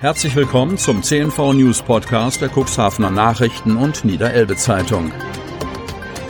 [0.00, 5.12] Herzlich willkommen zum CNV News Podcast der Cuxhavener Nachrichten und Niederelbe Zeitung.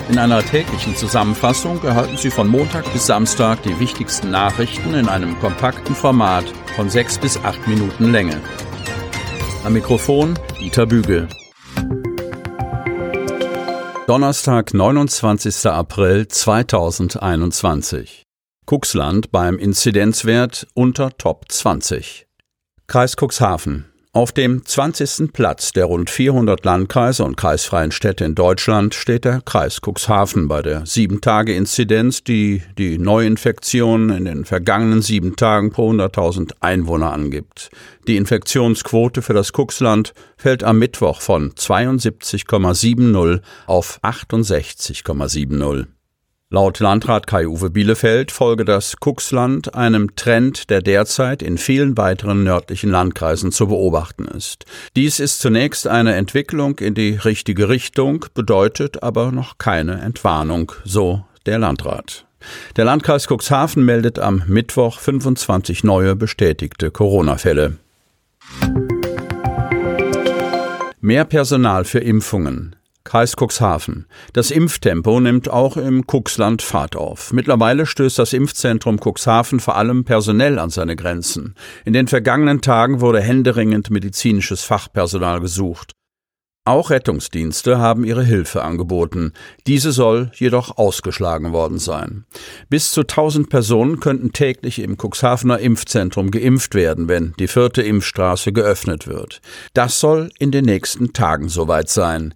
[0.09, 5.39] In einer täglichen Zusammenfassung erhalten Sie von Montag bis Samstag die wichtigsten Nachrichten in einem
[5.39, 8.41] kompakten Format von sechs bis acht Minuten Länge.
[9.63, 11.29] Am Mikrofon Dieter Bügel.
[14.09, 15.67] Donnerstag, 29.
[15.67, 18.25] April 2021.
[18.67, 22.27] Cuxland beim Inzidenzwert unter Top 20.
[22.91, 23.85] Kreis Cuxhaven.
[24.13, 25.33] Auf dem 20.
[25.33, 30.61] Platz der rund 400 Landkreise und kreisfreien Städte in Deutschland steht der Kreis Cuxhaven bei
[30.61, 37.71] der 7-Tage-Inzidenz, die die Neuinfektionen in den vergangenen sieben Tagen pro 100.000 Einwohner angibt.
[38.09, 45.87] Die Infektionsquote für das Cuxland fällt am Mittwoch von 72,70 auf 68,70.
[46.53, 52.91] Laut Landrat Kai-Uwe Bielefeld folge das Kuxland einem Trend, der derzeit in vielen weiteren nördlichen
[52.91, 54.65] Landkreisen zu beobachten ist.
[54.97, 61.25] Dies ist zunächst eine Entwicklung in die richtige Richtung, bedeutet aber noch keine Entwarnung, so
[61.47, 62.27] der Landrat.
[62.75, 67.77] Der Landkreis Cuxhaven meldet am Mittwoch 25 neue bestätigte Corona-Fälle.
[71.01, 72.75] Mehr Personal für Impfungen.
[73.11, 74.07] Kreis Cuxhaven.
[74.35, 77.33] Das Impftempo nimmt auch im Cuxland Fahrt auf.
[77.33, 81.57] Mittlerweile stößt das Impfzentrum Cuxhaven vor allem personell an seine Grenzen.
[81.85, 85.91] In den vergangenen Tagen wurde händeringend medizinisches Fachpersonal gesucht.
[86.65, 89.33] Auch Rettungsdienste haben ihre Hilfe angeboten.
[89.67, 92.27] Diese soll jedoch ausgeschlagen worden sein.
[92.69, 98.53] Bis zu 1000 Personen könnten täglich im Cuxhavener Impfzentrum geimpft werden, wenn die vierte Impfstraße
[98.53, 99.41] geöffnet wird.
[99.75, 102.35] Das soll in den nächsten Tagen soweit sein.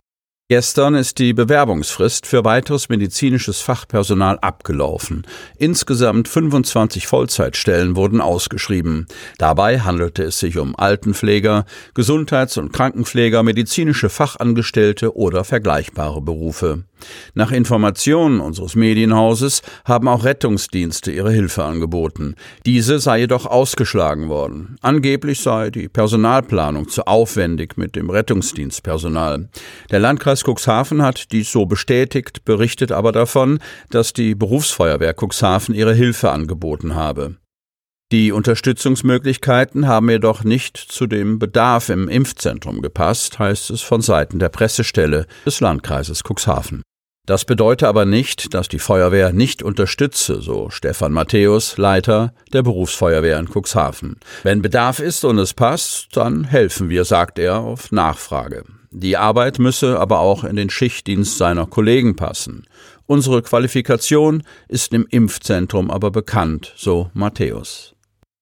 [0.51, 5.27] Gestern ist die Bewerbungsfrist für weiteres medizinisches Fachpersonal abgelaufen.
[5.57, 9.07] Insgesamt 25 Vollzeitstellen wurden ausgeschrieben.
[9.39, 16.85] Dabei handelte es sich um Altenpfleger, Gesundheits- und Krankenpfleger, medizinische Fachangestellte oder vergleichbare Berufe.
[17.35, 22.35] Nach Informationen unseres Medienhauses haben auch Rettungsdienste ihre Hilfe angeboten.
[22.67, 24.77] Diese sei jedoch ausgeschlagen worden.
[24.83, 29.49] Angeblich sei die Personalplanung zu aufwendig mit dem Rettungsdienstpersonal.
[29.91, 33.59] Der Landkreis Cuxhaven hat dies so bestätigt, berichtet aber davon,
[33.91, 37.37] dass die Berufsfeuerwehr Cuxhaven ihre Hilfe angeboten habe.
[38.13, 44.39] Die Unterstützungsmöglichkeiten haben jedoch nicht zu dem Bedarf im Impfzentrum gepasst, heißt es von Seiten
[44.39, 46.83] der Pressestelle des Landkreises Cuxhaven.
[47.27, 53.39] Das bedeutet aber nicht, dass die Feuerwehr nicht unterstütze, so Stefan Matthäus, Leiter der Berufsfeuerwehr
[53.39, 54.17] in Cuxhaven.
[54.43, 58.65] Wenn Bedarf ist und es passt, dann helfen wir, sagt er auf Nachfrage.
[58.91, 62.67] Die Arbeit müsse aber auch in den Schichtdienst seiner Kollegen passen.
[63.07, 67.94] Unsere Qualifikation ist im Impfzentrum aber bekannt, so Matthäus.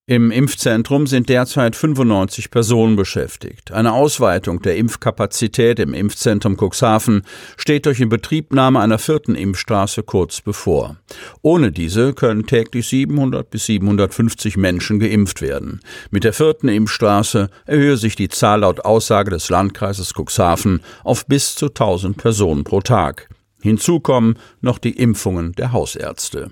[0.09, 3.71] Im Impfzentrum sind derzeit 95 Personen beschäftigt.
[3.71, 7.23] Eine Ausweitung der Impfkapazität im Impfzentrum Cuxhaven
[7.57, 10.97] steht durch Inbetriebnahme einer vierten Impfstraße kurz bevor.
[11.41, 15.79] Ohne diese können täglich 700 bis 750 Menschen geimpft werden.
[16.11, 21.55] Mit der vierten Impfstraße erhöhe sich die Zahl laut Aussage des Landkreises Cuxhaven auf bis
[21.55, 23.29] zu 1000 Personen pro Tag.
[23.61, 26.51] Hinzu kommen noch die Impfungen der Hausärzte.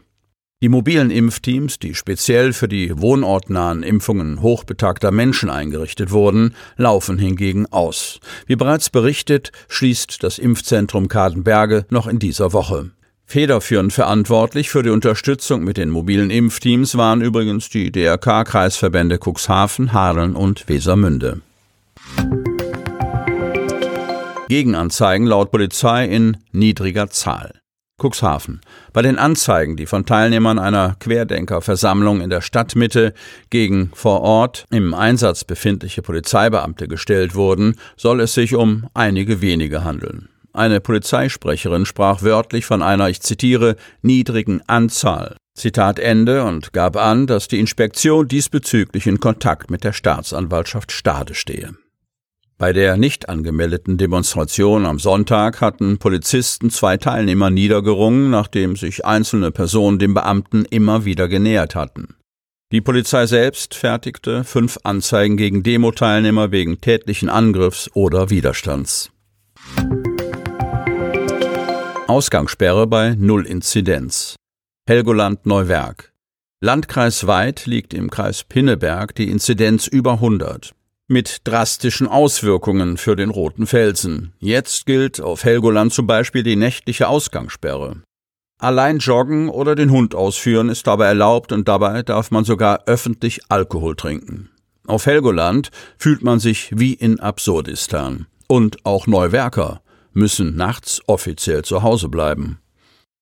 [0.63, 7.65] Die mobilen Impfteams, die speziell für die wohnortnahen Impfungen hochbetagter Menschen eingerichtet wurden, laufen hingegen
[7.73, 8.21] aus.
[8.47, 12.91] Wie bereits berichtet, schließt das Impfzentrum Kadenberge noch in dieser Woche.
[13.25, 20.37] Federführend verantwortlich für die Unterstützung mit den mobilen Impfteams waren übrigens die DRK-Kreisverbände Cuxhaven, Hadeln
[20.37, 21.41] und Wesermünde.
[24.49, 27.61] Gegenanzeigen laut Polizei in niedriger Zahl.
[28.01, 28.61] Cuxhaven.
[28.93, 33.15] Bei den Anzeigen, die von Teilnehmern einer Querdenkerversammlung in der Stadtmitte
[33.51, 39.85] gegen vor Ort im Einsatz befindliche Polizeibeamte gestellt wurden, soll es sich um einige wenige
[39.85, 40.29] handeln.
[40.53, 45.37] Eine Polizeisprecherin sprach wörtlich von einer, ich zitiere, niedrigen Anzahl.
[45.55, 51.35] Zitat Ende und gab an, dass die Inspektion diesbezüglich in Kontakt mit der Staatsanwaltschaft Stade
[51.35, 51.75] stehe.
[52.61, 59.51] Bei der nicht angemeldeten Demonstration am Sonntag hatten Polizisten zwei Teilnehmer niedergerungen, nachdem sich einzelne
[59.51, 62.17] Personen dem Beamten immer wieder genähert hatten.
[62.71, 69.11] Die Polizei selbst fertigte fünf Anzeigen gegen Demo-Teilnehmer wegen tätlichen Angriffs oder Widerstands.
[72.09, 74.37] Ausgangssperre bei Null Inzidenz.
[74.87, 76.13] Helgoland Neuwerk.
[76.61, 80.75] Landkreisweit liegt im Kreis Pinneberg die Inzidenz über 100
[81.11, 84.33] mit drastischen Auswirkungen für den Roten Felsen.
[84.39, 88.03] Jetzt gilt auf Helgoland zum Beispiel die nächtliche Ausgangssperre.
[88.59, 93.41] Allein joggen oder den Hund ausführen ist dabei erlaubt und dabei darf man sogar öffentlich
[93.49, 94.51] Alkohol trinken.
[94.87, 98.27] Auf Helgoland fühlt man sich wie in Absurdistan.
[98.47, 99.83] Und auch Neuwerker
[100.13, 102.61] müssen nachts offiziell zu Hause bleiben.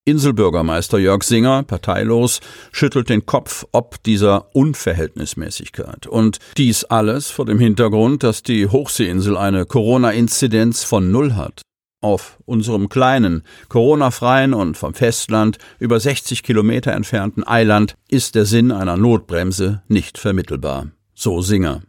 [0.09, 2.41] Inselbürgermeister Jörg Singer, parteilos,
[2.73, 6.07] schüttelt den Kopf ob dieser Unverhältnismäßigkeit.
[6.07, 11.63] Und dies alles vor dem Hintergrund, dass die Hochseeinsel eine Corona-Inzidenz von Null hat.
[12.01, 18.71] Auf unserem kleinen, Corona-freien und vom Festland über 60 Kilometer entfernten Eiland ist der Sinn
[18.71, 20.87] einer Notbremse nicht vermittelbar.
[21.15, 21.83] So Singer.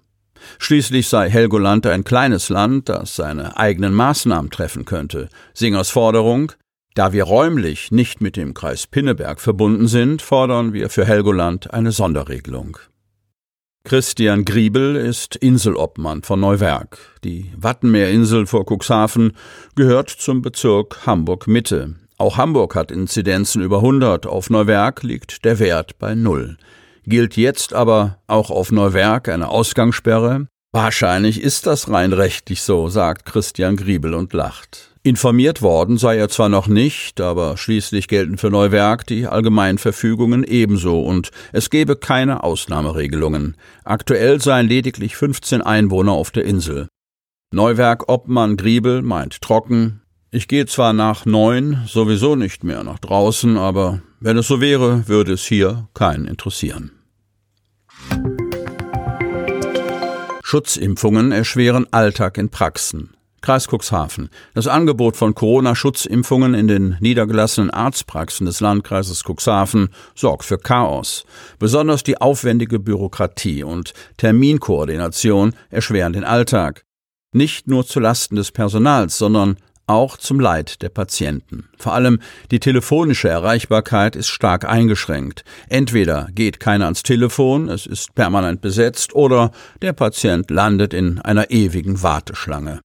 [0.58, 5.30] Schließlich sei Helgoland ein kleines Land, das seine eigenen Maßnahmen treffen könnte.
[5.54, 6.54] Singers Forderung
[6.96, 11.92] da wir räumlich nicht mit dem Kreis Pinneberg verbunden sind, fordern wir für Helgoland eine
[11.92, 12.78] Sonderregelung.
[13.86, 17.00] Christian Griebel ist Inselobmann von Neuwerk.
[17.24, 19.34] Die Wattenmeerinsel vor Cuxhaven
[19.76, 21.96] gehört zum Bezirk Hamburg-Mitte.
[22.18, 26.58] Auch Hamburg hat Inzidenzen über 100, auf Neuwerk liegt der Wert bei Null.
[27.06, 30.48] Gilt jetzt aber auch auf Neuwerk eine Ausgangssperre?
[30.72, 34.89] Wahrscheinlich ist das rein rechtlich so, sagt Christian Griebel und lacht.
[35.02, 41.02] Informiert worden sei er zwar noch nicht, aber schließlich gelten für Neuwerk die Allgemeinverfügungen ebenso
[41.02, 43.56] und es gebe keine Ausnahmeregelungen.
[43.86, 46.90] Aktuell seien lediglich 15 Einwohner auf der Insel.
[47.54, 50.02] Neuwerk Obmann Griebel meint trocken,
[50.32, 55.08] ich gehe zwar nach neun sowieso nicht mehr nach draußen, aber wenn es so wäre,
[55.08, 56.92] würde es hier keinen interessieren.
[60.44, 63.16] Schutzimpfungen erschweren Alltag in Praxen.
[63.42, 64.30] Kreis Cuxhaven.
[64.54, 71.26] Das Angebot von Corona-Schutzimpfungen in den niedergelassenen Arztpraxen des Landkreises Cuxhaven sorgt für Chaos.
[71.60, 76.86] Besonders die aufwendige Bürokratie und Terminkoordination erschweren den Alltag.
[77.32, 79.58] Nicht nur zu Lasten des Personals, sondern
[79.90, 81.68] auch zum Leid der Patienten.
[81.78, 82.20] Vor allem
[82.52, 85.44] die telefonische Erreichbarkeit ist stark eingeschränkt.
[85.68, 89.52] Entweder geht keiner ans Telefon, es ist permanent besetzt, oder
[89.82, 92.82] der Patient landet in einer ewigen Warteschlange.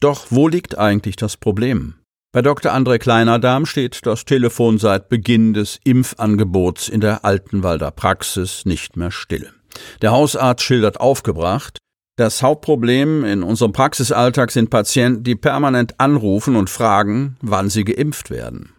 [0.00, 1.94] Doch wo liegt eigentlich das Problem?
[2.32, 2.72] Bei Dr.
[2.72, 9.10] André Kleinerdam steht das Telefon seit Beginn des Impfangebots in der Altenwalder Praxis nicht mehr
[9.10, 9.50] still.
[10.02, 11.78] Der Hausarzt schildert aufgebracht,
[12.18, 18.30] das Hauptproblem in unserem Praxisalltag sind Patienten, die permanent anrufen und fragen, wann sie geimpft
[18.30, 18.72] werden.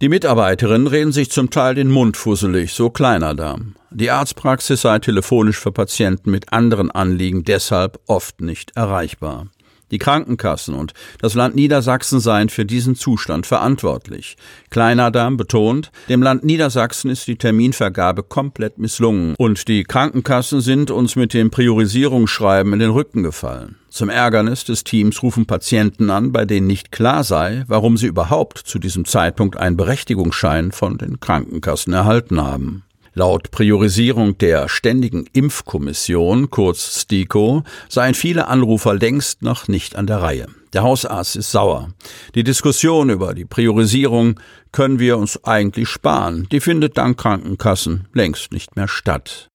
[0.00, 3.74] Die Mitarbeiterinnen reden sich zum Teil den Mund fusselig, so Kleinerdam.
[3.90, 9.48] Die Arztpraxis sei telefonisch für Patienten mit anderen Anliegen deshalb oft nicht erreichbar.
[9.90, 14.36] Die Krankenkassen und das Land Niedersachsen seien für diesen Zustand verantwortlich.
[14.70, 21.16] Kleinadam betont, dem Land Niedersachsen ist die Terminvergabe komplett misslungen und die Krankenkassen sind uns
[21.16, 23.76] mit dem Priorisierungsschreiben in den Rücken gefallen.
[23.90, 28.58] Zum Ärgernis des Teams rufen Patienten an, bei denen nicht klar sei, warum sie überhaupt
[28.58, 32.84] zu diesem Zeitpunkt einen Berechtigungsschein von den Krankenkassen erhalten haben.
[33.18, 40.22] Laut Priorisierung der Ständigen Impfkommission, kurz STIKO, seien viele Anrufer längst noch nicht an der
[40.22, 40.46] Reihe.
[40.72, 41.88] Der Hausarzt ist sauer.
[42.36, 44.38] Die Diskussion über die Priorisierung
[44.70, 46.46] können wir uns eigentlich sparen.
[46.52, 49.48] Die findet dank Krankenkassen längst nicht mehr statt.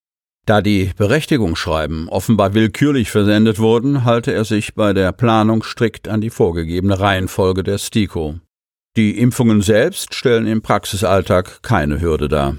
[0.44, 6.20] Da die Berechtigungsschreiben offenbar willkürlich versendet wurden, halte er sich bei der Planung strikt an
[6.20, 8.40] die vorgegebene Reihenfolge der STIKO.
[8.98, 12.58] Die Impfungen selbst stellen im Praxisalltag keine Hürde dar.